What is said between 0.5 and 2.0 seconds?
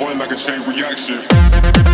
reaction.